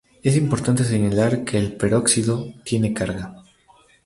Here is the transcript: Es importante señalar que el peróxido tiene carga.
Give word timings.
Es 0.23 0.35
importante 0.35 0.83
señalar 0.83 1.43
que 1.45 1.59
el 1.59 1.73
peróxido 1.73 2.51
tiene 2.65 2.91
carga. 2.91 3.43